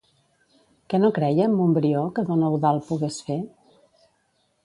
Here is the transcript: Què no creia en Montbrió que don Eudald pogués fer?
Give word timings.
Què 0.93 0.99
no 1.01 1.11
creia 1.17 1.45
en 1.49 1.53
Montbrió 1.59 2.01
que 2.17 2.25
don 2.31 2.43
Eudald 2.49 2.87
pogués 2.87 3.21
fer? 3.27 3.39